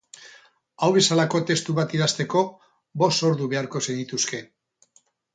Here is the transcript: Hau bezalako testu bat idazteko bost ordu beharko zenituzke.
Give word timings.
Hau 0.85 0.87
bezalako 0.93 1.41
testu 1.49 1.75
bat 1.79 1.93
idazteko 1.97 2.41
bost 3.01 3.25
ordu 3.29 3.49
beharko 3.51 3.83
zenituzke. 3.85 4.41